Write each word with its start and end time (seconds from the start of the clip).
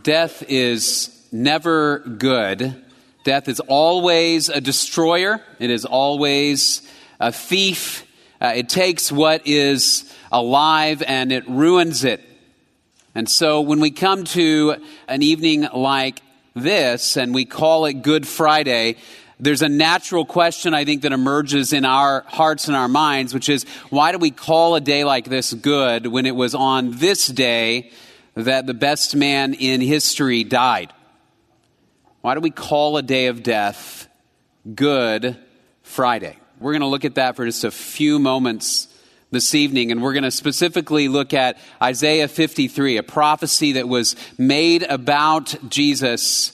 Death 0.00 0.44
is 0.48 1.26
never 1.32 1.98
good. 1.98 2.82
Death 3.24 3.48
is 3.48 3.60
always 3.60 4.48
a 4.48 4.60
destroyer. 4.60 5.40
It 5.58 5.70
is 5.70 5.84
always 5.84 6.82
a 7.20 7.32
thief. 7.32 8.06
Uh, 8.40 8.52
it 8.56 8.68
takes 8.68 9.12
what 9.12 9.46
is 9.46 10.12
alive 10.30 11.02
and 11.06 11.30
it 11.30 11.48
ruins 11.48 12.04
it. 12.04 12.20
And 13.14 13.28
so 13.28 13.60
when 13.60 13.80
we 13.80 13.90
come 13.90 14.24
to 14.24 14.76
an 15.06 15.22
evening 15.22 15.68
like 15.74 16.22
this 16.54 17.16
and 17.16 17.34
we 17.34 17.44
call 17.44 17.84
it 17.84 18.02
Good 18.02 18.26
Friday, 18.26 18.96
there's 19.38 19.62
a 19.62 19.68
natural 19.68 20.24
question 20.24 20.72
I 20.72 20.84
think 20.84 21.02
that 21.02 21.12
emerges 21.12 21.72
in 21.72 21.84
our 21.84 22.24
hearts 22.28 22.68
and 22.68 22.76
our 22.76 22.88
minds, 22.88 23.34
which 23.34 23.48
is 23.48 23.64
why 23.90 24.12
do 24.12 24.18
we 24.18 24.30
call 24.30 24.74
a 24.76 24.80
day 24.80 25.04
like 25.04 25.26
this 25.26 25.52
good 25.52 26.06
when 26.06 26.26
it 26.26 26.36
was 26.36 26.54
on 26.54 26.92
this 26.92 27.26
day 27.26 27.90
that 28.34 28.66
the 28.66 28.74
best 28.74 29.14
man 29.14 29.54
in 29.54 29.80
history 29.80 30.44
died? 30.44 30.92
Why 32.22 32.34
do 32.34 32.40
we 32.40 32.50
call 32.50 32.96
a 32.96 33.02
day 33.02 33.26
of 33.26 33.42
death 33.42 34.08
Good 34.74 35.36
Friday? 35.82 36.36
We're 36.60 36.72
going 36.72 36.82
to 36.82 36.86
look 36.86 37.04
at 37.04 37.16
that 37.16 37.36
for 37.36 37.44
just 37.44 37.64
a 37.64 37.70
few 37.70 38.18
moments 38.18 38.88
this 39.32 39.54
evening, 39.54 39.90
and 39.90 40.02
we're 40.02 40.12
going 40.12 40.22
to 40.22 40.30
specifically 40.30 41.08
look 41.08 41.34
at 41.34 41.58
Isaiah 41.82 42.28
53, 42.28 42.98
a 42.98 43.02
prophecy 43.02 43.72
that 43.72 43.88
was 43.88 44.14
made 44.38 44.82
about 44.84 45.56
Jesus 45.68 46.52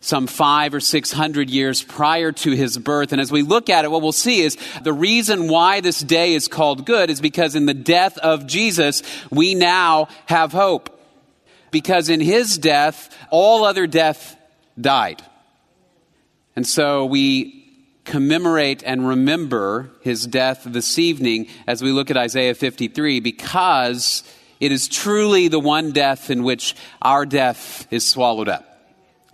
some 0.00 0.26
five 0.26 0.74
or 0.74 0.80
six 0.80 1.10
hundred 1.10 1.50
years 1.50 1.82
prior 1.82 2.30
to 2.30 2.52
his 2.52 2.78
birth. 2.78 3.12
And 3.12 3.20
as 3.20 3.32
we 3.32 3.42
look 3.42 3.68
at 3.68 3.84
it, 3.84 3.90
what 3.90 4.00
we'll 4.00 4.12
see 4.12 4.40
is 4.42 4.56
the 4.82 4.92
reason 4.92 5.48
why 5.48 5.80
this 5.80 6.00
day 6.00 6.34
is 6.34 6.46
called 6.46 6.86
good 6.86 7.10
is 7.10 7.20
because 7.20 7.54
in 7.54 7.66
the 7.66 7.74
death 7.74 8.16
of 8.18 8.46
Jesus, 8.46 9.02
we 9.30 9.54
now 9.54 10.08
have 10.26 10.52
hope. 10.52 10.97
Because 11.70 12.08
in 12.08 12.20
his 12.20 12.58
death, 12.58 13.16
all 13.30 13.64
other 13.64 13.86
death 13.86 14.36
died. 14.80 15.22
And 16.56 16.66
so 16.66 17.04
we 17.04 17.58
commemorate 18.04 18.82
and 18.84 19.06
remember 19.06 19.90
his 20.00 20.26
death 20.26 20.62
this 20.64 20.98
evening 20.98 21.46
as 21.66 21.82
we 21.82 21.92
look 21.92 22.10
at 22.10 22.16
Isaiah 22.16 22.54
53 22.54 23.20
because 23.20 24.24
it 24.60 24.72
is 24.72 24.88
truly 24.88 25.48
the 25.48 25.60
one 25.60 25.92
death 25.92 26.30
in 26.30 26.42
which 26.42 26.74
our 27.02 27.26
death 27.26 27.86
is 27.92 28.08
swallowed 28.08 28.48
up. 28.48 28.64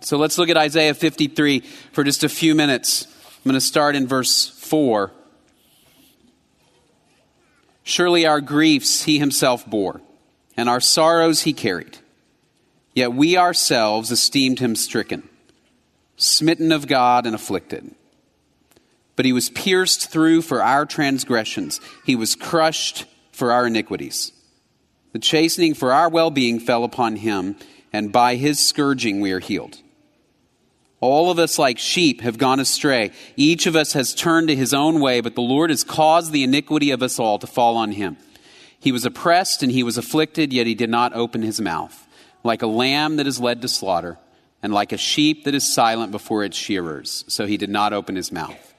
So 0.01 0.17
let's 0.17 0.37
look 0.37 0.49
at 0.49 0.57
Isaiah 0.57 0.93
53 0.93 1.61
for 1.93 2.03
just 2.03 2.23
a 2.23 2.29
few 2.29 2.53
minutes. 2.53 3.07
I'm 3.37 3.49
going 3.49 3.55
to 3.55 3.61
start 3.61 3.95
in 3.95 4.07
verse 4.07 4.49
4. 4.49 5.11
Surely 7.83 8.25
our 8.25 8.41
griefs 8.41 9.03
he 9.03 9.19
himself 9.19 9.65
bore, 9.65 10.01
and 10.57 10.67
our 10.67 10.81
sorrows 10.81 11.41
he 11.41 11.53
carried. 11.53 11.97
Yet 12.95 13.13
we 13.13 13.35
ourselves 13.35 14.09
esteemed 14.09 14.59
him 14.59 14.73
stricken, 14.75 15.27
smitten 16.15 16.71
of 16.71 16.87
God, 16.87 17.25
and 17.25 17.35
afflicted. 17.35 17.93
But 19.17 19.25
he 19.25 19.33
was 19.33 19.49
pierced 19.49 20.09
through 20.09 20.41
for 20.41 20.63
our 20.63 20.85
transgressions, 20.85 21.81
he 22.05 22.15
was 22.15 22.35
crushed 22.35 23.05
for 23.33 23.51
our 23.51 23.67
iniquities. 23.67 24.31
The 25.11 25.19
chastening 25.19 25.73
for 25.73 25.91
our 25.91 26.09
well 26.09 26.31
being 26.31 26.59
fell 26.59 26.85
upon 26.85 27.17
him, 27.17 27.57
and 27.91 28.13
by 28.13 28.35
his 28.35 28.65
scourging 28.65 29.19
we 29.19 29.33
are 29.33 29.39
healed. 29.39 29.77
All 31.01 31.29
of 31.29 31.37
us, 31.37 31.59
like 31.59 31.77
sheep, 31.77 32.21
have 32.21 32.37
gone 32.37 32.61
astray. 32.61 33.11
Each 33.35 33.67
of 33.67 33.75
us 33.75 33.93
has 33.93 34.15
turned 34.15 34.47
to 34.47 34.55
his 34.55 34.73
own 34.73 35.01
way, 35.01 35.19
but 35.19 35.35
the 35.35 35.41
Lord 35.41 35.69
has 35.69 35.83
caused 35.83 36.31
the 36.31 36.43
iniquity 36.43 36.91
of 36.91 37.03
us 37.03 37.19
all 37.19 37.37
to 37.39 37.47
fall 37.47 37.75
on 37.75 37.91
him. 37.91 38.15
He 38.79 38.93
was 38.93 39.05
oppressed 39.05 39.61
and 39.61 39.71
he 39.71 39.83
was 39.83 39.97
afflicted, 39.97 40.53
yet 40.53 40.65
he 40.65 40.75
did 40.75 40.89
not 40.89 41.13
open 41.13 41.41
his 41.41 41.59
mouth 41.59 42.04
like 42.45 42.61
a 42.61 42.67
lamb 42.67 43.17
that 43.17 43.27
is 43.27 43.39
led 43.39 43.61
to 43.63 43.67
slaughter, 43.67 44.17
and 44.61 44.73
like 44.73 44.91
a 44.91 44.97
sheep 44.97 45.43
that 45.43 45.55
is 45.55 45.73
silent 45.73 46.11
before 46.11 46.43
its 46.43 46.57
shearers. 46.57 47.25
So 47.27 47.45
he 47.45 47.57
did 47.57 47.69
not 47.69 47.93
open 47.93 48.15
his 48.15 48.31
mouth. 48.31 48.73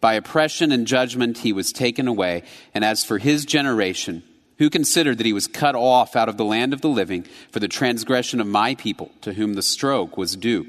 By 0.00 0.14
oppression 0.14 0.70
and 0.72 0.86
judgment 0.86 1.38
he 1.38 1.52
was 1.52 1.72
taken 1.72 2.08
away. 2.08 2.42
And 2.74 2.84
as 2.84 3.04
for 3.04 3.16
his 3.16 3.46
generation, 3.46 4.22
who 4.58 4.68
considered 4.68 5.16
that 5.16 5.26
he 5.26 5.32
was 5.32 5.46
cut 5.46 5.74
off 5.74 6.14
out 6.14 6.28
of 6.28 6.36
the 6.36 6.44
land 6.44 6.72
of 6.74 6.82
the 6.82 6.88
living 6.88 7.26
for 7.50 7.58
the 7.58 7.68
transgression 7.68 8.40
of 8.40 8.46
my 8.46 8.74
people, 8.74 9.10
to 9.22 9.32
whom 9.32 9.54
the 9.54 9.62
stroke 9.62 10.18
was 10.18 10.36
due? 10.36 10.66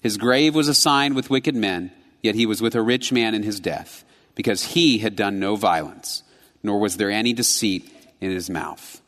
His 0.00 0.16
grave 0.16 0.54
was 0.54 0.68
assigned 0.68 1.14
with 1.14 1.30
wicked 1.30 1.54
men, 1.54 1.92
yet 2.22 2.34
he 2.34 2.46
was 2.46 2.60
with 2.60 2.74
a 2.74 2.82
rich 2.82 3.12
man 3.12 3.34
in 3.34 3.44
his 3.44 3.60
death, 3.60 4.04
because 4.34 4.64
he 4.64 4.98
had 4.98 5.14
done 5.16 5.38
no 5.38 5.56
violence, 5.56 6.22
nor 6.62 6.80
was 6.80 6.96
there 6.96 7.10
any 7.10 7.32
deceit 7.32 7.90
in 8.20 8.30
his 8.30 8.50
mouth. 8.50 9.00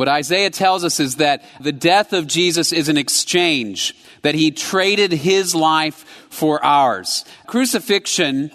What 0.00 0.08
Isaiah 0.08 0.48
tells 0.48 0.82
us 0.82 0.98
is 0.98 1.16
that 1.16 1.44
the 1.60 1.72
death 1.72 2.14
of 2.14 2.26
Jesus 2.26 2.72
is 2.72 2.88
an 2.88 2.96
exchange, 2.96 3.94
that 4.22 4.34
he 4.34 4.50
traded 4.50 5.12
his 5.12 5.54
life 5.54 6.06
for 6.30 6.64
ours. 6.64 7.26
Crucifixion 7.46 8.50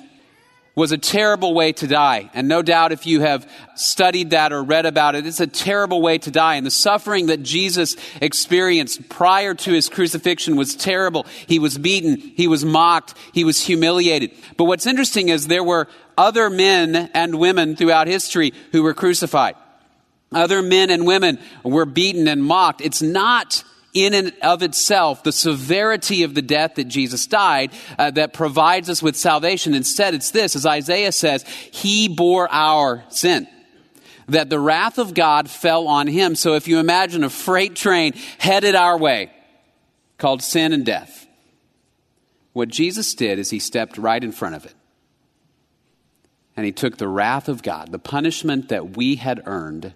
was 0.73 0.91
a 0.91 0.97
terrible 0.97 1.53
way 1.53 1.71
to 1.73 1.85
die. 1.85 2.31
And 2.33 2.47
no 2.47 2.63
doubt 2.63 2.93
if 2.93 3.05
you 3.05 3.21
have 3.21 3.47
studied 3.75 4.31
that 4.31 4.53
or 4.53 4.63
read 4.63 4.87
about 4.87 5.13
it, 5.13 5.27
it's 5.27 5.39
a 5.39 5.45
terrible 5.45 6.01
way 6.01 6.17
to 6.17 6.31
die. 6.31 6.55
And 6.55 6.65
the 6.65 6.71
suffering 6.71 7.27
that 7.27 7.43
Jesus 7.43 7.95
experienced 8.21 9.07
prior 9.07 9.53
to 9.53 9.71
his 9.71 9.87
crucifixion 9.87 10.55
was 10.55 10.75
terrible. 10.75 11.27
He 11.45 11.59
was 11.59 11.77
beaten, 11.77 12.17
he 12.17 12.47
was 12.47 12.65
mocked, 12.65 13.13
he 13.33 13.43
was 13.43 13.61
humiliated. 13.61 14.31
But 14.57 14.63
what's 14.63 14.87
interesting 14.87 15.29
is 15.29 15.45
there 15.45 15.63
were 15.63 15.89
other 16.17 16.49
men 16.49 17.11
and 17.13 17.35
women 17.35 17.75
throughout 17.75 18.07
history 18.07 18.51
who 18.71 18.81
were 18.81 18.95
crucified. 18.95 19.57
Other 20.35 20.61
men 20.61 20.91
and 20.91 21.07
women 21.07 21.39
were 21.63 21.85
beaten 21.85 22.27
and 22.27 22.43
mocked. 22.43 22.81
It's 22.81 23.01
not 23.01 23.63
in 23.95 24.13
and 24.13 24.33
of 24.43 24.61
itself 24.61 25.23
the 25.23 25.31
severity 25.31 26.23
of 26.23 26.35
the 26.35 26.41
death 26.41 26.75
that 26.75 26.83
Jesus 26.83 27.25
died 27.25 27.71
uh, 27.97 28.11
that 28.11 28.33
provides 28.33 28.89
us 28.89 29.01
with 29.01 29.15
salvation. 29.15 29.73
Instead, 29.73 30.13
it's 30.13 30.31
this, 30.31 30.55
as 30.55 30.65
Isaiah 30.65 31.13
says, 31.13 31.43
He 31.71 32.09
bore 32.09 32.47
our 32.51 33.03
sin. 33.09 33.47
That 34.27 34.49
the 34.49 34.59
wrath 34.59 34.97
of 34.97 35.13
God 35.13 35.49
fell 35.49 35.87
on 35.87 36.07
Him. 36.07 36.35
So 36.35 36.55
if 36.55 36.67
you 36.67 36.79
imagine 36.79 37.23
a 37.23 37.29
freight 37.29 37.75
train 37.75 38.13
headed 38.37 38.75
our 38.75 38.97
way, 38.97 39.31
called 40.17 40.43
sin 40.43 40.73
and 40.73 40.85
death, 40.85 41.25
what 42.51 42.69
Jesus 42.69 43.13
did 43.15 43.39
is 43.39 43.49
He 43.49 43.59
stepped 43.59 43.97
right 43.97 44.23
in 44.23 44.31
front 44.31 44.55
of 44.55 44.65
it. 44.65 44.73
And 46.57 46.65
He 46.65 46.71
took 46.73 46.97
the 46.97 47.07
wrath 47.07 47.47
of 47.47 47.63
God, 47.63 47.91
the 47.91 47.99
punishment 47.99 48.69
that 48.69 48.97
we 48.97 49.15
had 49.15 49.43
earned, 49.45 49.93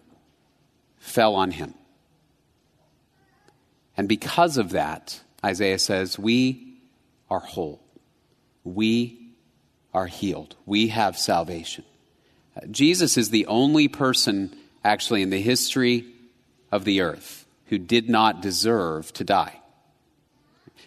fell 1.00 1.36
on 1.36 1.52
him. 1.52 1.74
And 3.98 4.08
because 4.08 4.58
of 4.58 4.72
that, 4.72 5.20
Isaiah 5.44 5.80
says, 5.80 6.18
we 6.18 6.78
are 7.30 7.40
whole. 7.40 7.82
We 8.64 9.32
are 9.94 10.08
healed. 10.08 10.56
We 10.66 10.88
have 10.88 11.18
salvation. 11.18 11.84
Uh, 12.56 12.68
Jesus 12.68 13.18
is 13.18 13.30
the 13.30 13.48
only 13.48 13.88
person, 13.88 14.56
actually, 14.84 15.22
in 15.22 15.30
the 15.30 15.42
history 15.42 16.06
of 16.72 16.86
the 16.86 17.02
earth 17.02 17.46
who 17.66 17.78
did 17.78 18.10
not 18.10 18.42
deserve 18.42 19.12
to 19.14 19.24
die. 19.24 19.59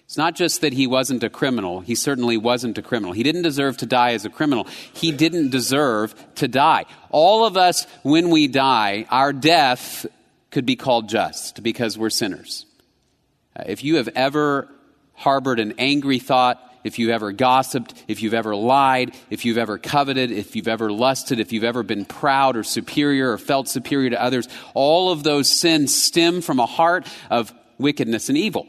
It's 0.04 0.16
not 0.16 0.34
just 0.34 0.60
that 0.60 0.72
he 0.72 0.86
wasn't 0.86 1.24
a 1.24 1.30
criminal, 1.30 1.80
he 1.80 1.94
certainly 1.94 2.36
wasn't 2.36 2.76
a 2.78 2.82
criminal. 2.82 3.12
He 3.12 3.22
didn't 3.22 3.42
deserve 3.42 3.78
to 3.78 3.86
die 3.86 4.12
as 4.12 4.24
a 4.24 4.30
criminal. 4.30 4.66
He 4.92 5.10
didn't 5.10 5.50
deserve 5.50 6.14
to 6.36 6.48
die. 6.48 6.84
All 7.10 7.46
of 7.46 7.56
us, 7.56 7.86
when 8.02 8.30
we 8.30 8.46
die, 8.46 9.06
our 9.10 9.32
death 9.32 10.06
could 10.50 10.66
be 10.66 10.76
called 10.76 11.08
just 11.08 11.62
because 11.62 11.96
we're 11.96 12.10
sinners. 12.10 12.66
Uh, 13.56 13.64
if 13.66 13.82
you 13.82 13.96
have 13.96 14.08
ever 14.14 14.68
harbored 15.14 15.60
an 15.60 15.74
angry 15.78 16.18
thought, 16.18 16.60
if 16.84 16.98
you've 16.98 17.10
ever 17.10 17.32
gossiped, 17.32 17.94
if 18.08 18.22
you've 18.22 18.34
ever 18.34 18.54
lied, 18.54 19.14
if 19.30 19.44
you've 19.44 19.58
ever 19.58 19.78
coveted, 19.78 20.30
if 20.30 20.56
you've 20.56 20.68
ever 20.68 20.90
lusted, 20.90 21.40
if 21.40 21.52
you've 21.52 21.64
ever 21.64 21.82
been 21.82 22.04
proud 22.04 22.56
or 22.56 22.64
superior 22.64 23.32
or 23.32 23.38
felt 23.38 23.68
superior 23.68 24.10
to 24.10 24.22
others, 24.22 24.48
all 24.74 25.10
of 25.10 25.22
those 25.22 25.48
sins 25.48 25.96
stem 25.96 26.40
from 26.40 26.58
a 26.58 26.66
heart 26.66 27.06
of 27.30 27.54
wickedness 27.78 28.28
and 28.28 28.36
evil. 28.36 28.66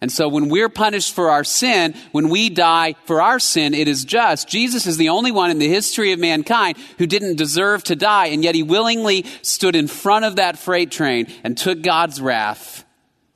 And 0.00 0.10
so 0.10 0.28
when 0.28 0.48
we're 0.48 0.70
punished 0.70 1.14
for 1.14 1.30
our 1.30 1.44
sin, 1.44 1.94
when 2.12 2.30
we 2.30 2.48
die 2.48 2.94
for 3.04 3.20
our 3.20 3.38
sin, 3.38 3.74
it 3.74 3.86
is 3.86 4.04
just. 4.04 4.48
Jesus 4.48 4.86
is 4.86 4.96
the 4.96 5.10
only 5.10 5.30
one 5.30 5.50
in 5.50 5.58
the 5.58 5.68
history 5.68 6.12
of 6.12 6.18
mankind 6.18 6.78
who 6.96 7.06
didn't 7.06 7.36
deserve 7.36 7.84
to 7.84 7.96
die, 7.96 8.26
and 8.26 8.42
yet 8.42 8.54
he 8.54 8.62
willingly 8.62 9.26
stood 9.42 9.76
in 9.76 9.88
front 9.88 10.24
of 10.24 10.36
that 10.36 10.58
freight 10.58 10.90
train 10.90 11.26
and 11.44 11.56
took 11.56 11.82
God's 11.82 12.20
wrath 12.20 12.84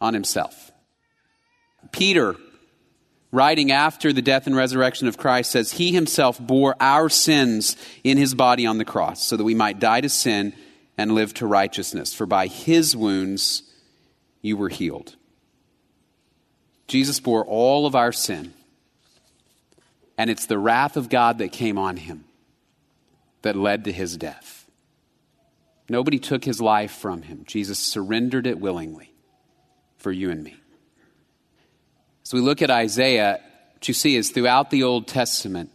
on 0.00 0.14
himself. 0.14 0.72
Peter, 1.92 2.34
writing 3.30 3.70
after 3.70 4.12
the 4.12 4.22
death 4.22 4.46
and 4.46 4.56
resurrection 4.56 5.06
of 5.06 5.18
Christ, 5.18 5.50
says, 5.50 5.72
He 5.72 5.92
himself 5.92 6.40
bore 6.40 6.76
our 6.80 7.10
sins 7.10 7.76
in 8.04 8.16
his 8.16 8.34
body 8.34 8.64
on 8.64 8.78
the 8.78 8.86
cross, 8.86 9.22
so 9.22 9.36
that 9.36 9.44
we 9.44 9.54
might 9.54 9.80
die 9.80 10.00
to 10.00 10.08
sin 10.08 10.54
and 10.96 11.12
live 11.12 11.34
to 11.34 11.46
righteousness. 11.46 12.14
For 12.14 12.24
by 12.24 12.46
his 12.46 12.96
wounds 12.96 13.64
you 14.40 14.56
were 14.56 14.70
healed. 14.70 15.16
Jesus 16.86 17.20
bore 17.20 17.44
all 17.44 17.86
of 17.86 17.94
our 17.94 18.12
sin. 18.12 18.52
And 20.16 20.30
it's 20.30 20.46
the 20.46 20.58
wrath 20.58 20.96
of 20.96 21.08
God 21.08 21.38
that 21.38 21.52
came 21.52 21.78
on 21.78 21.96
him 21.96 22.24
that 23.42 23.56
led 23.56 23.84
to 23.84 23.92
his 23.92 24.16
death. 24.16 24.70
Nobody 25.88 26.18
took 26.18 26.44
his 26.44 26.60
life 26.60 26.92
from 26.92 27.22
him. 27.22 27.44
Jesus 27.46 27.78
surrendered 27.78 28.46
it 28.46 28.58
willingly 28.58 29.12
for 29.98 30.12
you 30.12 30.30
and 30.30 30.42
me. 30.42 30.56
As 32.24 32.32
we 32.32 32.40
look 32.40 32.62
at 32.62 32.70
Isaiah, 32.70 33.40
what 33.74 33.86
you 33.86 33.92
see 33.92 34.16
is 34.16 34.30
throughout 34.30 34.70
the 34.70 34.82
Old 34.82 35.06
Testament, 35.06 35.70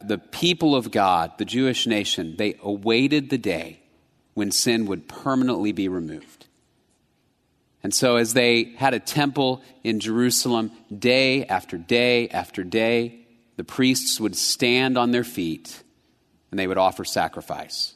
the 0.00 0.18
people 0.18 0.74
of 0.76 0.90
God, 0.90 1.32
the 1.38 1.46
Jewish 1.46 1.86
nation, 1.86 2.34
they 2.36 2.58
awaited 2.62 3.30
the 3.30 3.38
day 3.38 3.80
when 4.34 4.50
sin 4.50 4.84
would 4.86 5.08
permanently 5.08 5.72
be 5.72 5.88
removed. 5.88 6.43
And 7.84 7.94
so, 7.94 8.16
as 8.16 8.32
they 8.32 8.74
had 8.76 8.94
a 8.94 8.98
temple 8.98 9.62
in 9.84 10.00
Jerusalem, 10.00 10.72
day 10.96 11.44
after 11.44 11.78
day 11.78 12.28
after 12.30 12.64
day, 12.64 13.20
the 13.56 13.64
priests 13.64 14.18
would 14.18 14.34
stand 14.34 14.98
on 14.98 15.12
their 15.12 15.22
feet 15.22 15.82
and 16.50 16.58
they 16.58 16.66
would 16.66 16.78
offer 16.78 17.04
sacrifice 17.04 17.94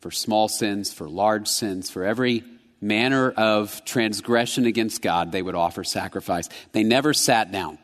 for 0.00 0.10
small 0.10 0.48
sins, 0.48 0.92
for 0.92 1.08
large 1.08 1.48
sins, 1.48 1.90
for 1.90 2.04
every 2.04 2.44
manner 2.80 3.30
of 3.30 3.84
transgression 3.84 4.64
against 4.64 5.02
God, 5.02 5.32
they 5.32 5.42
would 5.42 5.54
offer 5.54 5.84
sacrifice. 5.84 6.48
They 6.72 6.82
never 6.82 7.12
sat 7.12 7.52
down 7.52 7.78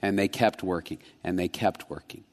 and 0.00 0.18
they 0.18 0.28
kept 0.28 0.62
working 0.62 0.98
and 1.22 1.38
they 1.38 1.48
kept 1.48 1.90
working. 1.90 2.24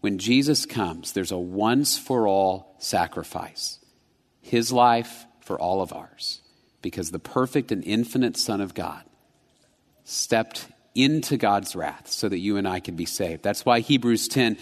When 0.00 0.16
Jesus 0.16 0.64
comes, 0.64 1.12
there's 1.12 1.32
a 1.32 1.38
once 1.38 1.98
for 1.98 2.26
all 2.26 2.74
sacrifice. 2.78 3.78
His 4.40 4.72
life 4.72 5.26
for 5.50 5.58
all 5.58 5.82
of 5.82 5.92
ours. 5.92 6.42
Because 6.80 7.10
the 7.10 7.18
perfect 7.18 7.72
and 7.72 7.82
infinite 7.82 8.36
Son 8.36 8.60
of 8.60 8.72
God 8.72 9.02
stepped 10.04 10.68
into 10.94 11.36
God's 11.36 11.74
wrath 11.74 12.06
so 12.06 12.28
that 12.28 12.38
you 12.38 12.56
and 12.56 12.68
I 12.68 12.78
could 12.78 12.96
be 12.96 13.04
saved. 13.04 13.42
That's 13.42 13.66
why 13.66 13.80
Hebrews 13.80 14.28
10 14.28 14.56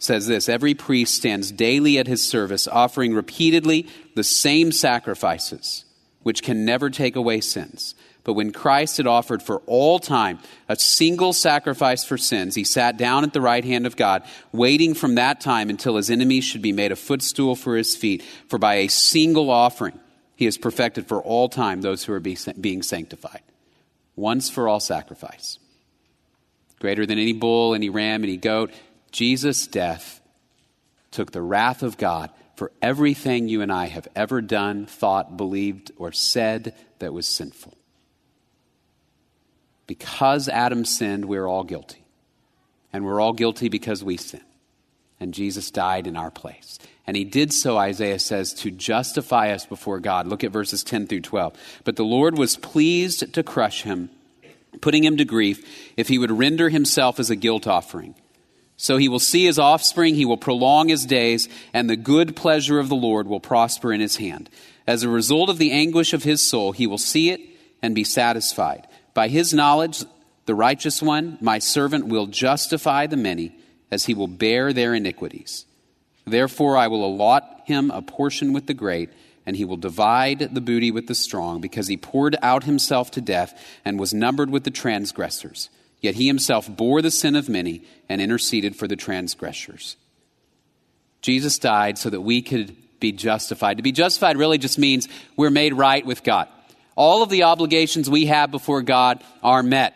says 0.00 0.26
this 0.26 0.48
Every 0.48 0.74
priest 0.74 1.14
stands 1.14 1.52
daily 1.52 1.96
at 1.98 2.08
his 2.08 2.28
service, 2.28 2.66
offering 2.66 3.14
repeatedly 3.14 3.86
the 4.16 4.24
same 4.24 4.72
sacrifices, 4.72 5.84
which 6.24 6.42
can 6.42 6.64
never 6.64 6.90
take 6.90 7.14
away 7.14 7.40
sins. 7.40 7.94
But 8.24 8.32
when 8.32 8.50
Christ 8.50 8.96
had 8.96 9.06
offered 9.06 9.44
for 9.44 9.62
all 9.66 10.00
time 10.00 10.40
a 10.68 10.74
single 10.74 11.32
sacrifice 11.32 12.04
for 12.04 12.18
sins, 12.18 12.56
he 12.56 12.64
sat 12.64 12.96
down 12.96 13.22
at 13.22 13.32
the 13.32 13.40
right 13.40 13.64
hand 13.64 13.86
of 13.86 13.94
God, 13.94 14.24
waiting 14.50 14.92
from 14.94 15.14
that 15.14 15.40
time 15.40 15.70
until 15.70 15.94
his 15.94 16.10
enemies 16.10 16.42
should 16.42 16.62
be 16.62 16.72
made 16.72 16.90
a 16.90 16.96
footstool 16.96 17.54
for 17.54 17.76
his 17.76 17.94
feet. 17.94 18.24
For 18.48 18.58
by 18.58 18.74
a 18.74 18.88
single 18.88 19.50
offering, 19.50 20.00
he 20.36 20.44
has 20.44 20.58
perfected 20.58 21.08
for 21.08 21.20
all 21.20 21.48
time 21.48 21.80
those 21.80 22.04
who 22.04 22.12
are 22.12 22.20
being 22.20 22.82
sanctified. 22.82 23.42
Once 24.14 24.48
for 24.48 24.68
all 24.68 24.80
sacrifice. 24.80 25.58
Greater 26.78 27.06
than 27.06 27.18
any 27.18 27.32
bull, 27.32 27.74
any 27.74 27.88
ram, 27.88 28.22
any 28.22 28.36
goat, 28.36 28.70
Jesus' 29.10 29.66
death 29.66 30.20
took 31.10 31.32
the 31.32 31.42
wrath 31.42 31.82
of 31.82 31.96
God 31.96 32.30
for 32.54 32.70
everything 32.82 33.48
you 33.48 33.62
and 33.62 33.72
I 33.72 33.86
have 33.86 34.08
ever 34.14 34.42
done, 34.42 34.86
thought, 34.86 35.36
believed, 35.36 35.90
or 35.96 36.12
said 36.12 36.74
that 36.98 37.12
was 37.12 37.26
sinful. 37.26 37.74
Because 39.86 40.48
Adam 40.48 40.84
sinned, 40.84 41.26
we're 41.26 41.46
all 41.46 41.64
guilty. 41.64 42.04
And 42.92 43.04
we're 43.04 43.20
all 43.20 43.32
guilty 43.32 43.68
because 43.68 44.02
we 44.02 44.16
sin. 44.16 44.40
And 45.20 45.32
Jesus 45.32 45.70
died 45.70 46.06
in 46.06 46.16
our 46.16 46.30
place. 46.30 46.78
And 47.06 47.16
he 47.16 47.24
did 47.24 47.52
so, 47.52 47.76
Isaiah 47.76 48.18
says, 48.18 48.52
to 48.54 48.70
justify 48.70 49.50
us 49.52 49.64
before 49.64 50.00
God. 50.00 50.26
Look 50.26 50.42
at 50.42 50.50
verses 50.50 50.82
10 50.82 51.06
through 51.06 51.20
12. 51.20 51.56
But 51.84 51.96
the 51.96 52.04
Lord 52.04 52.36
was 52.36 52.56
pleased 52.56 53.32
to 53.32 53.42
crush 53.44 53.82
him, 53.82 54.10
putting 54.80 55.04
him 55.04 55.16
to 55.18 55.24
grief, 55.24 55.64
if 55.96 56.08
he 56.08 56.18
would 56.18 56.32
render 56.32 56.68
himself 56.68 57.20
as 57.20 57.30
a 57.30 57.36
guilt 57.36 57.66
offering. 57.66 58.16
So 58.76 58.96
he 58.96 59.08
will 59.08 59.20
see 59.20 59.46
his 59.46 59.58
offspring, 59.58 60.16
he 60.16 60.24
will 60.24 60.36
prolong 60.36 60.88
his 60.88 61.06
days, 61.06 61.48
and 61.72 61.88
the 61.88 61.96
good 61.96 62.36
pleasure 62.36 62.78
of 62.78 62.88
the 62.88 62.96
Lord 62.96 63.26
will 63.26 63.40
prosper 63.40 63.92
in 63.92 64.00
his 64.00 64.16
hand. 64.16 64.50
As 64.86 65.02
a 65.02 65.08
result 65.08 65.48
of 65.48 65.58
the 65.58 65.72
anguish 65.72 66.12
of 66.12 66.24
his 66.24 66.42
soul, 66.42 66.72
he 66.72 66.86
will 66.86 66.98
see 66.98 67.30
it 67.30 67.40
and 67.80 67.94
be 67.94 68.04
satisfied. 68.04 68.86
By 69.14 69.28
his 69.28 69.54
knowledge, 69.54 70.04
the 70.44 70.54
righteous 70.54 71.00
one, 71.00 71.38
my 71.40 71.58
servant, 71.58 72.06
will 72.06 72.26
justify 72.26 73.06
the 73.06 73.16
many, 73.16 73.56
as 73.90 74.04
he 74.04 74.14
will 74.14 74.28
bear 74.28 74.72
their 74.72 74.94
iniquities. 74.94 75.64
Therefore, 76.26 76.76
I 76.76 76.88
will 76.88 77.04
allot 77.06 77.62
him 77.66 77.90
a 77.90 78.02
portion 78.02 78.52
with 78.52 78.66
the 78.66 78.74
great, 78.74 79.10
and 79.46 79.56
he 79.56 79.64
will 79.64 79.76
divide 79.76 80.40
the 80.40 80.60
booty 80.60 80.90
with 80.90 81.06
the 81.06 81.14
strong, 81.14 81.60
because 81.60 81.86
he 81.86 81.96
poured 81.96 82.36
out 82.42 82.64
himself 82.64 83.12
to 83.12 83.20
death 83.20 83.56
and 83.84 83.98
was 83.98 84.12
numbered 84.12 84.50
with 84.50 84.64
the 84.64 84.70
transgressors. 84.72 85.70
Yet 86.00 86.16
he 86.16 86.26
himself 86.26 86.68
bore 86.68 87.00
the 87.00 87.10
sin 87.10 87.36
of 87.36 87.48
many 87.48 87.82
and 88.08 88.20
interceded 88.20 88.76
for 88.76 88.88
the 88.88 88.96
transgressors. 88.96 89.96
Jesus 91.22 91.58
died 91.58 91.96
so 91.96 92.10
that 92.10 92.20
we 92.20 92.42
could 92.42 92.76
be 93.00 93.12
justified. 93.12 93.76
To 93.76 93.82
be 93.82 93.92
justified 93.92 94.36
really 94.36 94.58
just 94.58 94.78
means 94.78 95.08
we're 95.36 95.50
made 95.50 95.74
right 95.74 96.04
with 96.04 96.22
God. 96.22 96.48
All 96.96 97.22
of 97.22 97.30
the 97.30 97.44
obligations 97.44 98.10
we 98.10 98.26
have 98.26 98.50
before 98.50 98.82
God 98.82 99.22
are 99.42 99.62
met. 99.62 99.94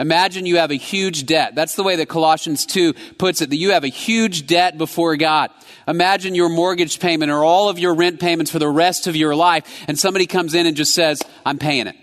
Imagine 0.00 0.46
you 0.46 0.58
have 0.58 0.70
a 0.70 0.76
huge 0.76 1.26
debt. 1.26 1.56
That's 1.56 1.74
the 1.74 1.82
way 1.82 1.96
that 1.96 2.08
Colossians 2.08 2.64
2 2.66 2.94
puts 3.18 3.42
it, 3.42 3.50
that 3.50 3.56
you 3.56 3.72
have 3.72 3.82
a 3.82 3.88
huge 3.88 4.46
debt 4.46 4.78
before 4.78 5.16
God. 5.16 5.50
Imagine 5.88 6.36
your 6.36 6.48
mortgage 6.48 7.00
payment 7.00 7.32
or 7.32 7.42
all 7.42 7.68
of 7.68 7.80
your 7.80 7.94
rent 7.94 8.20
payments 8.20 8.50
for 8.50 8.60
the 8.60 8.68
rest 8.68 9.08
of 9.08 9.16
your 9.16 9.34
life, 9.34 9.84
and 9.88 9.98
somebody 9.98 10.26
comes 10.26 10.54
in 10.54 10.66
and 10.66 10.76
just 10.76 10.94
says, 10.94 11.20
I'm 11.44 11.58
paying 11.58 11.88
it. 11.88 11.96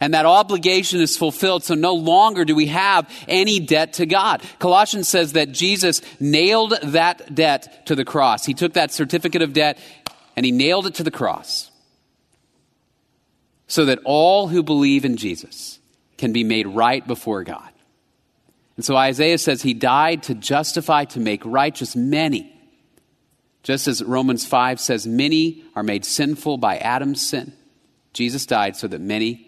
And 0.00 0.12
that 0.12 0.26
obligation 0.26 1.00
is 1.00 1.16
fulfilled, 1.16 1.62
so 1.62 1.74
no 1.74 1.94
longer 1.94 2.44
do 2.44 2.56
we 2.56 2.66
have 2.66 3.08
any 3.28 3.60
debt 3.60 3.94
to 3.94 4.06
God. 4.06 4.42
Colossians 4.58 5.08
says 5.08 5.32
that 5.34 5.52
Jesus 5.52 6.02
nailed 6.18 6.74
that 6.82 7.32
debt 7.32 7.86
to 7.86 7.94
the 7.94 8.04
cross. 8.04 8.44
He 8.44 8.54
took 8.54 8.72
that 8.72 8.90
certificate 8.90 9.42
of 9.42 9.52
debt 9.52 9.78
and 10.36 10.44
he 10.44 10.50
nailed 10.50 10.86
it 10.86 10.94
to 10.96 11.04
the 11.04 11.12
cross 11.12 11.70
so 13.68 13.84
that 13.84 14.00
all 14.04 14.48
who 14.48 14.62
believe 14.64 15.04
in 15.04 15.16
Jesus 15.16 15.73
can 16.18 16.32
be 16.32 16.44
made 16.44 16.66
right 16.66 17.06
before 17.06 17.44
God. 17.44 17.70
And 18.76 18.84
so 18.84 18.96
Isaiah 18.96 19.38
says 19.38 19.62
he 19.62 19.74
died 19.74 20.24
to 20.24 20.34
justify, 20.34 21.04
to 21.06 21.20
make 21.20 21.42
righteous 21.44 21.94
many. 21.94 22.50
Just 23.62 23.88
as 23.88 24.02
Romans 24.02 24.44
5 24.44 24.80
says, 24.80 25.06
many 25.06 25.64
are 25.74 25.82
made 25.82 26.04
sinful 26.04 26.58
by 26.58 26.78
Adam's 26.78 27.26
sin. 27.26 27.52
Jesus 28.12 28.46
died 28.46 28.76
so 28.76 28.88
that 28.88 29.00
many 29.00 29.46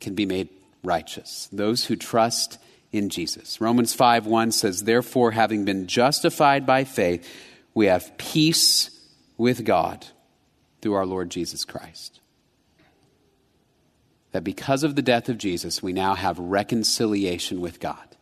can 0.00 0.14
be 0.14 0.26
made 0.26 0.48
righteous. 0.82 1.48
Those 1.52 1.84
who 1.84 1.96
trust 1.96 2.58
in 2.90 3.08
Jesus. 3.08 3.60
Romans 3.60 3.94
5 3.94 4.26
1 4.26 4.52
says, 4.52 4.84
Therefore, 4.84 5.30
having 5.30 5.64
been 5.64 5.86
justified 5.86 6.66
by 6.66 6.84
faith, 6.84 7.26
we 7.74 7.86
have 7.86 8.18
peace 8.18 8.90
with 9.38 9.64
God 9.64 10.06
through 10.80 10.94
our 10.94 11.06
Lord 11.06 11.30
Jesus 11.30 11.64
Christ 11.64 12.21
that 14.32 14.44
because 14.44 14.82
of 14.82 14.96
the 14.96 15.02
death 15.02 15.28
of 15.28 15.38
Jesus, 15.38 15.82
we 15.82 15.92
now 15.92 16.14
have 16.14 16.38
reconciliation 16.38 17.60
with 17.60 17.80
God. 17.80 18.16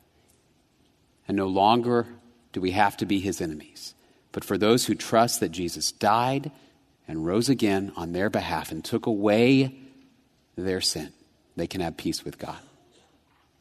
And 1.26 1.36
no 1.36 1.46
longer 1.46 2.06
do 2.52 2.60
we 2.60 2.72
have 2.72 2.96
to 2.98 3.06
be 3.06 3.20
his 3.20 3.40
enemies. 3.40 3.94
But 4.32 4.44
for 4.44 4.58
those 4.58 4.86
who 4.86 4.94
trust 4.94 5.40
that 5.40 5.50
Jesus 5.50 5.92
died 5.92 6.50
and 7.06 7.24
rose 7.24 7.48
again 7.48 7.92
on 7.96 8.12
their 8.12 8.30
behalf 8.30 8.72
and 8.72 8.84
took 8.84 9.06
away 9.06 9.76
their 10.56 10.80
sin, 10.80 11.12
they 11.56 11.66
can 11.66 11.80
have 11.80 11.96
peace 11.96 12.24
with 12.24 12.38
God. 12.38 12.58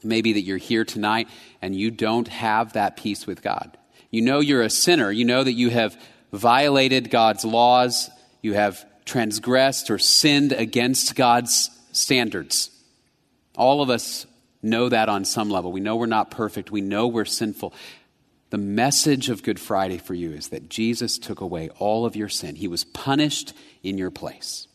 Maybe 0.04 0.34
that 0.34 0.42
you're 0.42 0.58
here 0.58 0.86
tonight 0.86 1.28
and 1.62 1.76
you 1.76 1.92
don't 1.92 2.28
have 2.28 2.74
that 2.74 2.98
peace 2.98 3.28
with 3.28 3.42
God. 3.42 3.78
You 4.12 4.22
know 4.22 4.40
you're 4.40 4.62
a 4.64 4.70
sinner. 4.70 5.12
You 5.12 5.26
know 5.26 5.44
that 5.44 5.54
you 5.54 5.70
have 5.70 6.00
violated 6.32 7.12
God's 7.12 7.46
laws. 7.46 8.10
You 8.42 8.54
have 8.54 8.84
transgressed 9.06 9.92
or 9.92 10.00
sinned 10.00 10.52
against 10.52 11.16
God's 11.16 11.70
standards. 11.92 12.72
All 13.56 13.82
of 13.82 13.90
us 13.90 14.26
know 14.62 14.90
that 14.90 15.10
on 15.10 15.26
some 15.26 15.50
level. 15.50 15.72
We 15.72 15.80
know 15.80 15.96
we're 15.96 16.06
not 16.06 16.32
perfect, 16.32 16.72
we 16.72 16.82
know 16.82 17.08
we're 17.08 17.26
sinful. 17.26 17.74
The 18.50 18.58
message 18.58 19.30
of 19.30 19.44
Good 19.44 19.60
Friday 19.60 20.00
for 20.00 20.16
you 20.16 20.32
is 20.32 20.50
that 20.50 20.70
Jesus 20.70 21.20
took 21.20 21.40
away 21.40 21.70
all 21.78 22.06
of 22.06 22.16
your 22.16 22.30
sin. 22.30 22.56
He 22.56 22.68
was 22.68 22.84
punished 22.84 23.54
in 23.84 23.98
your 23.98 24.10
place. 24.10 24.68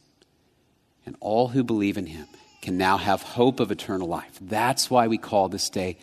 And 1.05 1.17
all 1.21 1.49
who 1.49 1.65
believe 1.65 1.99
in 1.99 2.07
him 2.07 2.27
can 2.63 2.79
now 2.79 2.97
have 2.99 3.23
hope 3.23 3.59
of 3.59 3.73
eternal 3.73 4.07
life. 4.07 4.39
That's 4.41 4.91
why 4.91 5.09
we 5.09 5.19
call 5.19 5.49
this 5.49 5.69
day 5.71 5.99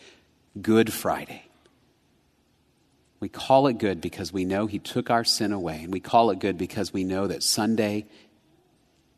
Good 0.60 0.92
Friday. 0.92 1.44
We 3.20 3.28
call 3.28 3.68
it 3.68 3.78
good 3.78 4.00
because 4.00 4.32
we 4.32 4.44
know 4.44 4.66
he 4.66 4.78
took 4.78 5.08
our 5.08 5.24
sin 5.24 5.52
away. 5.52 5.80
And 5.82 5.92
we 5.92 6.00
call 6.00 6.30
it 6.30 6.40
good 6.40 6.58
because 6.58 6.92
we 6.92 7.04
know 7.04 7.26
that 7.26 7.42
Sunday 7.42 8.06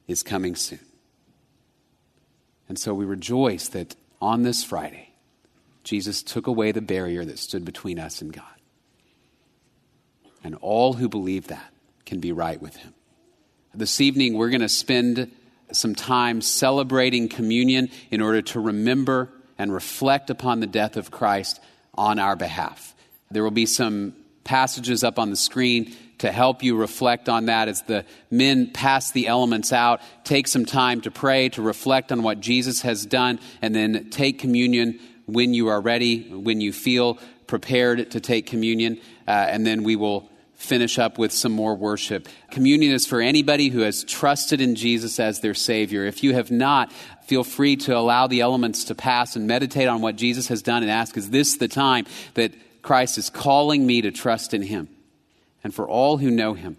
is 0.06 0.22
coming 0.22 0.54
soon. 0.54 0.80
And 2.68 2.78
so 2.78 2.94
we 2.94 3.04
rejoice 3.04 3.68
that 3.68 3.94
on 4.20 4.42
this 4.42 4.64
Friday, 4.64 5.10
Jesus 5.82 6.22
took 6.22 6.46
away 6.46 6.72
the 6.72 6.80
barrier 6.80 7.24
that 7.24 7.38
stood 7.38 7.64
between 7.64 7.98
us 7.98 8.22
and 8.22 8.32
God. 8.32 8.44
And 10.42 10.54
all 10.56 10.94
who 10.94 11.08
believe 11.08 11.48
that 11.48 11.72
can 12.06 12.20
be 12.20 12.32
right 12.32 12.60
with 12.60 12.76
him. 12.76 12.94
This 13.74 14.00
evening, 14.00 14.34
we're 14.34 14.50
going 14.50 14.60
to 14.60 14.68
spend 14.68 15.30
some 15.72 15.94
time 15.94 16.40
celebrating 16.40 17.28
communion 17.28 17.90
in 18.10 18.20
order 18.20 18.42
to 18.42 18.60
remember 18.60 19.30
and 19.58 19.72
reflect 19.72 20.30
upon 20.30 20.60
the 20.60 20.66
death 20.66 20.96
of 20.96 21.10
Christ 21.10 21.60
on 21.94 22.18
our 22.18 22.36
behalf. 22.36 22.94
There 23.30 23.42
will 23.42 23.50
be 23.50 23.66
some 23.66 24.14
passages 24.44 25.02
up 25.02 25.18
on 25.18 25.30
the 25.30 25.36
screen 25.36 25.94
to 26.18 26.30
help 26.30 26.62
you 26.62 26.76
reflect 26.76 27.28
on 27.28 27.46
that 27.46 27.68
as 27.68 27.82
the 27.82 28.04
men 28.30 28.70
pass 28.70 29.12
the 29.12 29.26
elements 29.26 29.72
out. 29.72 30.00
Take 30.24 30.48
some 30.48 30.64
time 30.64 31.00
to 31.02 31.10
pray, 31.10 31.48
to 31.50 31.62
reflect 31.62 32.12
on 32.12 32.22
what 32.22 32.40
Jesus 32.40 32.82
has 32.82 33.04
done, 33.04 33.40
and 33.60 33.74
then 33.74 34.10
take 34.10 34.38
communion 34.38 35.00
when 35.26 35.54
you 35.54 35.68
are 35.68 35.80
ready, 35.80 36.28
when 36.28 36.60
you 36.60 36.72
feel 36.72 37.18
prepared 37.46 38.10
to 38.12 38.20
take 38.20 38.46
communion, 38.46 39.00
uh, 39.26 39.30
and 39.30 39.66
then 39.66 39.82
we 39.82 39.96
will 39.96 40.28
finish 40.54 40.98
up 40.98 41.18
with 41.18 41.32
some 41.32 41.52
more 41.52 41.74
worship. 41.74 42.28
Communion 42.50 42.92
is 42.92 43.06
for 43.06 43.20
anybody 43.20 43.68
who 43.68 43.80
has 43.80 44.04
trusted 44.04 44.60
in 44.60 44.76
Jesus 44.76 45.20
as 45.20 45.40
their 45.40 45.54
Savior. 45.54 46.06
If 46.06 46.22
you 46.22 46.34
have 46.34 46.50
not, 46.50 46.92
feel 47.26 47.44
free 47.44 47.76
to 47.76 47.96
allow 47.96 48.26
the 48.26 48.40
elements 48.40 48.84
to 48.84 48.94
pass 48.94 49.36
and 49.36 49.46
meditate 49.46 49.88
on 49.88 50.00
what 50.00 50.16
Jesus 50.16 50.48
has 50.48 50.62
done 50.62 50.82
and 50.82 50.90
ask, 50.90 51.16
is 51.16 51.30
this 51.30 51.56
the 51.56 51.68
time 51.68 52.06
that 52.34 52.52
Christ 52.82 53.18
is 53.18 53.30
calling 53.30 53.86
me 53.86 54.02
to 54.02 54.10
trust 54.10 54.54
in 54.54 54.62
Him? 54.62 54.88
And 55.64 55.74
for 55.74 55.88
all 55.88 56.18
who 56.18 56.30
know 56.30 56.52
Him, 56.52 56.76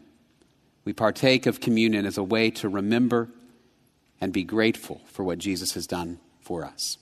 we 0.86 0.94
partake 0.94 1.48
of 1.48 1.60
communion 1.60 2.06
as 2.06 2.18
a 2.18 2.24
way 2.24 2.52
to 2.52 2.70
remember 2.70 3.30
and 4.22 4.32
be 4.32 4.44
grateful 4.44 5.02
for 5.08 5.24
what 5.24 5.40
Jesus 5.40 5.74
has 5.74 5.88
done 5.88 6.20
for 6.40 6.64
us. 6.64 6.98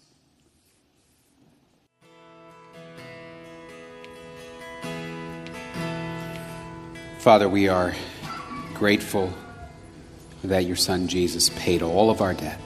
Father, 7.19 7.47
we 7.47 7.67
are 7.67 7.93
grateful 8.73 9.33
that 10.43 10.65
your 10.65 10.75
Son 10.75 11.07
Jesus 11.07 11.49
paid 11.49 11.81
all 11.81 12.09
of 12.09 12.21
our 12.21 12.33
debt 12.33 12.59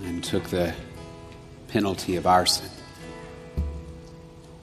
and 0.00 0.22
took 0.22 0.44
the 0.44 0.74
penalty 1.68 2.16
of 2.16 2.26
our 2.26 2.46
sin. 2.46 2.70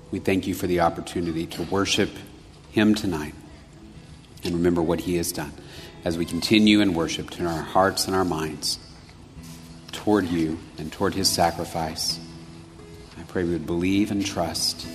We 0.10 0.20
thank 0.20 0.48
you 0.48 0.54
for 0.54 0.68
the 0.68 0.80
opportunity 0.80 1.46
to 1.48 1.64
worship 1.64 2.10
him 2.74 2.94
tonight 2.94 3.34
and 4.44 4.56
remember 4.56 4.82
what 4.82 5.00
he 5.00 5.16
has 5.16 5.32
done 5.32 5.54
as 6.04 6.18
we 6.18 6.26
continue 6.26 6.82
in 6.82 6.94
worship, 6.94 7.30
turn 7.30 7.48
our 7.48 7.62
hearts 7.62 8.08
and 8.08 8.16
our 8.16 8.26
minds 8.26 8.78
toward 9.94 10.26
you 10.26 10.60
and 10.78 10.92
toward 10.92 11.14
his 11.14 11.30
sacrifice. 11.30 12.20
I 13.18 13.24
pray 13.24 13.46
we 13.46 13.52
would 13.52 13.66
believe 13.66 14.12
and 14.12 14.26
trust 14.26 14.86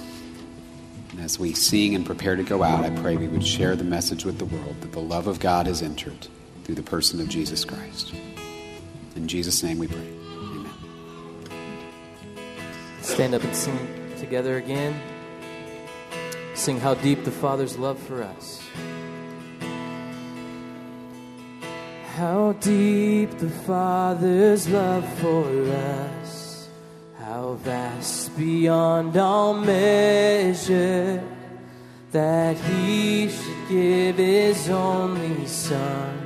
and 1.18 1.25
as 1.25 1.37
we 1.37 1.52
sing 1.52 1.97
and 1.97 2.06
prepare 2.06 2.37
to 2.37 2.44
go 2.44 2.62
out, 2.62 2.85
I 2.85 2.90
pray 2.90 3.16
we 3.16 3.26
would 3.26 3.44
share 3.44 3.75
the 3.75 3.82
message 3.82 4.25
with 4.25 4.38
the 4.38 4.44
world 4.44 4.80
that 4.82 4.92
the 4.92 5.00
love 5.00 5.26
of 5.26 5.40
God 5.40 5.66
has 5.66 5.82
entered 5.82 6.28
through 6.62 6.76
the 6.76 6.82
person 6.82 7.20
of 7.20 7.28
Jesus 7.28 7.64
Christ. 7.64 8.14
In 9.16 9.26
Jesus' 9.26 9.62
name 9.64 9.78
we 9.78 9.88
pray. 9.88 9.99
Amen. 9.99 10.70
Stand 13.00 13.35
up 13.35 13.42
and 13.42 13.56
sing 13.56 13.76
together 14.18 14.58
again. 14.58 15.17
Sing 16.58 16.80
how 16.80 16.94
deep 16.94 17.22
the 17.24 17.30
Father's 17.30 17.78
love 17.78 17.98
for 18.00 18.20
us. 18.20 18.60
How 22.16 22.52
deep 22.60 23.30
the 23.38 23.48
Father's 23.48 24.68
love 24.68 25.06
for 25.20 25.46
us 25.70 26.68
how 27.28 27.54
vast 27.62 28.36
beyond 28.36 29.16
all 29.16 29.54
measure 29.54 31.22
that 32.10 32.56
he 32.56 33.28
should 33.28 33.68
give 33.68 34.16
his 34.16 34.68
only 34.68 35.46
son 35.46 36.18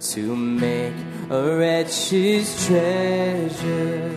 to 0.00 0.34
make 0.34 0.94
a 1.28 1.56
wretch 1.58 2.08
his 2.08 2.66
treasure. 2.66 4.16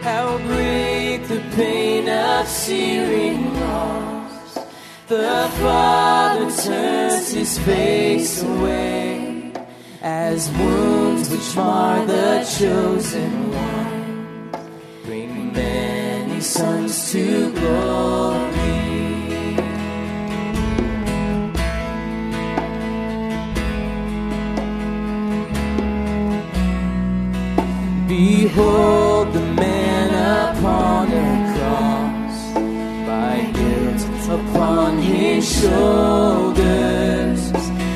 How 0.00 0.38
great 0.38 1.24
the 1.28 1.42
pain 1.54 2.08
of 2.08 2.48
searing 2.48 3.52
loss. 3.60 4.17
The 5.08 5.50
Father 5.58 6.50
turns 6.50 7.32
his 7.32 7.58
face 7.60 8.42
away 8.42 9.54
as 10.02 10.50
wounds 10.50 11.30
which 11.30 11.56
mar 11.56 12.04
the 12.04 12.44
chosen 12.58 13.50
one 13.50 14.50
bring 15.04 15.50
many 15.54 16.42
sons 16.42 17.10
to 17.12 17.50
glory. 17.54 18.58
Behold 28.06 28.97
upon 34.88 35.02
his 35.02 35.60
shoulders. 35.60 37.40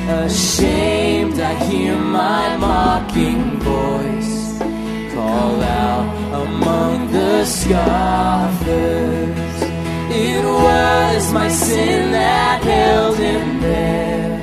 Ashamed, 0.09 1.39
I 1.39 1.53
hear 1.65 1.95
my 1.97 2.57
mocking 2.57 3.59
voice 3.59 4.59
call 5.13 5.61
out 5.63 6.07
among 6.45 7.11
the 7.11 7.45
scoffers. 7.45 8.71
It 10.11 10.45
was 10.45 11.33
my 11.33 11.49
sin 11.49 12.11
that 12.11 12.61
held 12.63 13.17
him 13.17 13.61
there 13.61 14.39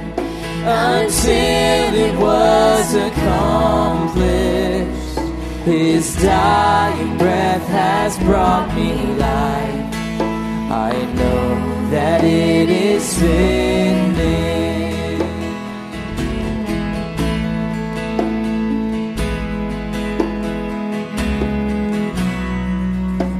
until 0.64 1.94
it 2.06 2.18
was 2.18 2.94
accomplished. 2.94 4.08
His 5.64 6.16
dying 6.16 7.18
breath 7.18 7.68
has 7.68 8.18
brought 8.18 8.74
me 8.74 8.92
life. 9.16 9.94
I 10.72 10.92
know 11.14 11.59
that 12.10 12.24
it 12.24 12.68
is 12.68 13.18
finished. 13.20 14.10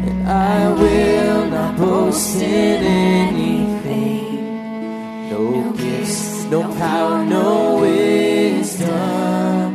And 0.08 0.28
I 0.28 0.68
will 0.82 1.46
not 1.50 1.76
boast 1.76 2.36
in 2.36 2.84
anything. 3.08 4.38
No 5.30 5.72
gifts, 5.72 6.44
no 6.44 6.62
power, 6.74 7.24
no 7.24 7.80
wisdom. 7.80 9.66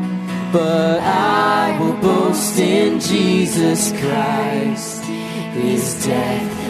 But 0.53 1.01
I 1.01 1.77
will 1.79 1.97
boast 1.99 2.57
in 2.57 3.01
Jesus 3.01 3.91
Christ, 3.99 5.03
His 5.59 6.05
death 6.05 6.54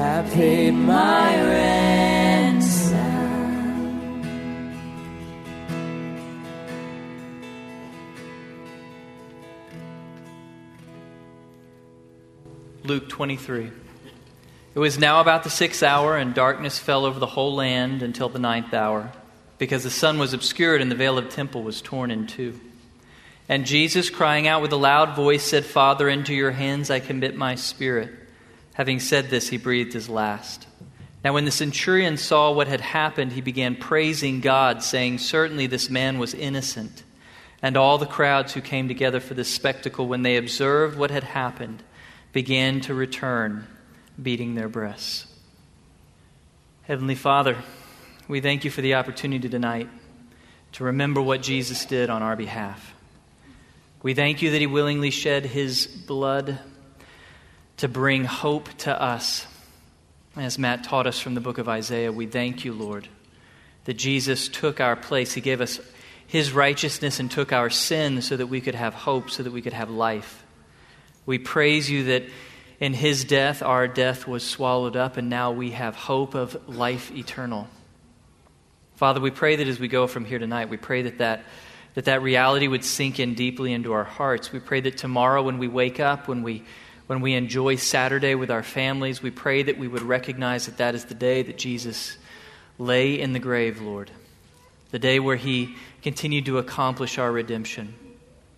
have 0.00 0.32
paid 0.32 0.70
my 0.70 1.36
ransom 1.42 2.70
Luke 12.82 13.10
23. 13.10 13.70
It 14.74 14.78
was 14.78 14.98
now 14.98 15.20
about 15.20 15.44
the 15.44 15.50
sixth 15.50 15.82
hour, 15.82 16.16
and 16.16 16.34
darkness 16.34 16.78
fell 16.78 17.04
over 17.04 17.18
the 17.20 17.26
whole 17.26 17.54
land 17.54 18.02
until 18.02 18.30
the 18.30 18.38
ninth 18.38 18.72
hour, 18.72 19.12
because 19.58 19.84
the 19.84 19.90
sun 19.90 20.18
was 20.18 20.32
obscured 20.32 20.80
and 20.80 20.90
the 20.90 20.94
veil 20.94 21.18
of 21.18 21.24
the 21.24 21.30
temple 21.30 21.62
was 21.62 21.82
torn 21.82 22.10
in 22.10 22.26
two. 22.26 22.58
And 23.50 23.66
Jesus, 23.66 24.08
crying 24.08 24.48
out 24.48 24.62
with 24.62 24.72
a 24.72 24.76
loud 24.76 25.14
voice, 25.14 25.42
said, 25.42 25.66
Father, 25.66 26.08
into 26.08 26.34
your 26.34 26.52
hands 26.52 26.88
I 26.88 27.00
commit 27.00 27.36
my 27.36 27.54
spirit. 27.54 28.19
Having 28.74 29.00
said 29.00 29.30
this, 29.30 29.48
he 29.48 29.56
breathed 29.56 29.92
his 29.92 30.08
last. 30.08 30.66
Now, 31.22 31.34
when 31.34 31.44
the 31.44 31.50
centurion 31.50 32.16
saw 32.16 32.52
what 32.52 32.68
had 32.68 32.80
happened, 32.80 33.32
he 33.32 33.42
began 33.42 33.76
praising 33.76 34.40
God, 34.40 34.82
saying, 34.82 35.18
Certainly 35.18 35.66
this 35.66 35.90
man 35.90 36.18
was 36.18 36.32
innocent. 36.32 37.02
And 37.62 37.76
all 37.76 37.98
the 37.98 38.06
crowds 38.06 38.54
who 38.54 38.62
came 38.62 38.88
together 38.88 39.20
for 39.20 39.34
this 39.34 39.52
spectacle, 39.52 40.08
when 40.08 40.22
they 40.22 40.38
observed 40.38 40.96
what 40.96 41.10
had 41.10 41.24
happened, 41.24 41.82
began 42.32 42.80
to 42.82 42.94
return, 42.94 43.66
beating 44.20 44.54
their 44.54 44.68
breasts. 44.68 45.26
Heavenly 46.82 47.14
Father, 47.14 47.58
we 48.28 48.40
thank 48.40 48.64
you 48.64 48.70
for 48.70 48.80
the 48.80 48.94
opportunity 48.94 49.48
tonight 49.48 49.88
to 50.72 50.84
remember 50.84 51.20
what 51.20 51.42
Jesus 51.42 51.84
did 51.84 52.08
on 52.08 52.22
our 52.22 52.36
behalf. 52.36 52.94
We 54.02 54.14
thank 54.14 54.40
you 54.40 54.52
that 54.52 54.60
he 54.60 54.66
willingly 54.66 55.10
shed 55.10 55.44
his 55.44 55.86
blood 55.86 56.58
to 57.80 57.88
bring 57.88 58.24
hope 58.24 58.68
to 58.76 59.02
us. 59.02 59.46
As 60.36 60.58
Matt 60.58 60.84
taught 60.84 61.06
us 61.06 61.18
from 61.18 61.34
the 61.34 61.40
book 61.40 61.56
of 61.56 61.66
Isaiah, 61.66 62.12
we 62.12 62.26
thank 62.26 62.62
you, 62.62 62.74
Lord, 62.74 63.08
that 63.84 63.94
Jesus 63.94 64.48
took 64.48 64.80
our 64.80 64.96
place. 64.96 65.32
He 65.32 65.40
gave 65.40 65.62
us 65.62 65.80
his 66.26 66.52
righteousness 66.52 67.20
and 67.20 67.30
took 67.30 67.54
our 67.54 67.70
sin 67.70 68.20
so 68.20 68.36
that 68.36 68.48
we 68.48 68.60
could 68.60 68.74
have 68.74 68.92
hope, 68.92 69.30
so 69.30 69.42
that 69.42 69.50
we 69.50 69.62
could 69.62 69.72
have 69.72 69.88
life. 69.88 70.44
We 71.24 71.38
praise 71.38 71.90
you 71.90 72.04
that 72.04 72.24
in 72.80 72.92
his 72.92 73.24
death, 73.24 73.62
our 73.62 73.88
death 73.88 74.28
was 74.28 74.46
swallowed 74.46 74.94
up, 74.94 75.16
and 75.16 75.30
now 75.30 75.50
we 75.52 75.70
have 75.70 75.94
hope 75.94 76.34
of 76.34 76.68
life 76.68 77.10
eternal. 77.10 77.66
Father, 78.96 79.20
we 79.20 79.30
pray 79.30 79.56
that 79.56 79.66
as 79.66 79.80
we 79.80 79.88
go 79.88 80.06
from 80.06 80.26
here 80.26 80.38
tonight, 80.38 80.68
we 80.68 80.76
pray 80.76 81.00
that 81.02 81.16
that, 81.16 81.44
that, 81.94 82.04
that 82.04 82.20
reality 82.20 82.68
would 82.68 82.84
sink 82.84 83.18
in 83.18 83.32
deeply 83.32 83.72
into 83.72 83.92
our 83.94 84.04
hearts. 84.04 84.52
We 84.52 84.60
pray 84.60 84.82
that 84.82 84.98
tomorrow, 84.98 85.42
when 85.42 85.56
we 85.56 85.66
wake 85.66 85.98
up, 85.98 86.28
when 86.28 86.42
we, 86.42 86.62
when 87.10 87.22
we 87.22 87.34
enjoy 87.34 87.74
Saturday 87.74 88.36
with 88.36 88.52
our 88.52 88.62
families, 88.62 89.20
we 89.20 89.32
pray 89.32 89.64
that 89.64 89.76
we 89.76 89.88
would 89.88 90.02
recognize 90.02 90.66
that 90.66 90.76
that 90.76 90.94
is 90.94 91.06
the 91.06 91.14
day 91.14 91.42
that 91.42 91.58
Jesus 91.58 92.16
lay 92.78 93.18
in 93.18 93.32
the 93.32 93.40
grave, 93.40 93.80
Lord, 93.82 94.12
the 94.92 95.00
day 95.00 95.18
where 95.18 95.34
he 95.34 95.74
continued 96.02 96.46
to 96.46 96.58
accomplish 96.58 97.18
our 97.18 97.32
redemption. 97.32 97.92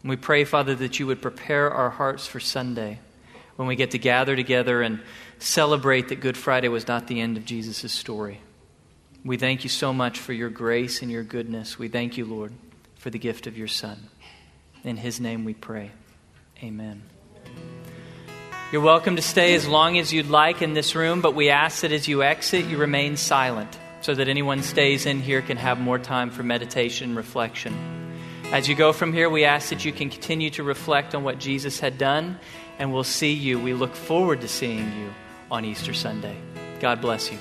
And 0.02 0.10
we 0.10 0.16
pray, 0.16 0.44
Father, 0.44 0.74
that 0.74 1.00
you 1.00 1.06
would 1.06 1.22
prepare 1.22 1.70
our 1.70 1.88
hearts 1.88 2.26
for 2.26 2.40
Sunday 2.40 2.98
when 3.56 3.68
we 3.68 3.74
get 3.74 3.92
to 3.92 3.98
gather 3.98 4.36
together 4.36 4.82
and 4.82 5.00
celebrate 5.38 6.08
that 6.08 6.20
Good 6.20 6.36
Friday 6.36 6.68
was 6.68 6.86
not 6.86 7.06
the 7.06 7.22
end 7.22 7.38
of 7.38 7.46
Jesus' 7.46 7.90
story. 7.90 8.42
We 9.24 9.38
thank 9.38 9.64
you 9.64 9.70
so 9.70 9.94
much 9.94 10.18
for 10.18 10.34
your 10.34 10.50
grace 10.50 11.00
and 11.00 11.10
your 11.10 11.22
goodness. 11.22 11.78
We 11.78 11.88
thank 11.88 12.18
you, 12.18 12.26
Lord, 12.26 12.52
for 12.98 13.08
the 13.08 13.18
gift 13.18 13.46
of 13.46 13.56
your 13.56 13.68
Son. 13.68 14.10
In 14.84 14.98
his 14.98 15.20
name 15.20 15.46
we 15.46 15.54
pray. 15.54 15.92
Amen. 16.62 17.04
You're 18.72 18.80
welcome 18.80 19.16
to 19.16 19.22
stay 19.22 19.54
as 19.54 19.68
long 19.68 19.98
as 19.98 20.14
you'd 20.14 20.30
like 20.30 20.62
in 20.62 20.72
this 20.72 20.94
room, 20.94 21.20
but 21.20 21.34
we 21.34 21.50
ask 21.50 21.82
that 21.82 21.92
as 21.92 22.08
you 22.08 22.22
exit, 22.22 22.64
you 22.64 22.78
remain 22.78 23.18
silent 23.18 23.78
so 24.00 24.14
that 24.14 24.28
anyone 24.28 24.62
stays 24.62 25.04
in 25.04 25.20
here 25.20 25.42
can 25.42 25.58
have 25.58 25.78
more 25.78 25.98
time 25.98 26.30
for 26.30 26.42
meditation 26.42 27.10
and 27.10 27.16
reflection. 27.18 27.74
As 28.50 28.70
you 28.70 28.74
go 28.74 28.94
from 28.94 29.12
here, 29.12 29.28
we 29.28 29.44
ask 29.44 29.68
that 29.68 29.84
you 29.84 29.92
can 29.92 30.08
continue 30.08 30.48
to 30.52 30.62
reflect 30.62 31.14
on 31.14 31.22
what 31.22 31.38
Jesus 31.38 31.80
had 31.80 31.98
done, 31.98 32.38
and 32.78 32.94
we'll 32.94 33.04
see 33.04 33.34
you. 33.34 33.60
We 33.60 33.74
look 33.74 33.94
forward 33.94 34.40
to 34.40 34.48
seeing 34.48 34.90
you 34.98 35.12
on 35.50 35.66
Easter 35.66 35.92
Sunday. 35.92 36.38
God 36.80 37.02
bless 37.02 37.30
you. 37.30 37.36